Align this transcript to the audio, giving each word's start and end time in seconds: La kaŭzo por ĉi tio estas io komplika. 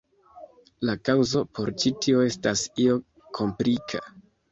La 0.89 0.93
kaŭzo 1.09 1.43
por 1.57 1.71
ĉi 1.83 1.91
tio 2.05 2.23
estas 2.29 2.63
io 2.85 2.97
komplika. 3.39 4.03